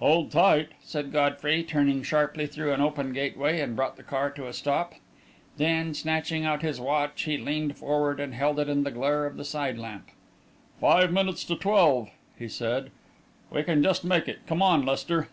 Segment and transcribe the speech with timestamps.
[0.00, 4.48] "Hold tight!" said Godfrey, turned sharply through an open gateway, and brought the car to
[4.48, 4.94] a stop.
[5.56, 9.36] Then, snatching out his watch, he leaned forward and held it in the glare of
[9.36, 10.08] the side lamp.
[10.80, 12.90] "Five minutes to twelve," he said.
[13.52, 14.40] "We can just make it.
[14.48, 15.28] Come on, Lester."